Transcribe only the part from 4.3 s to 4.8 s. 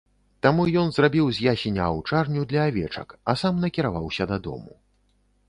дадому.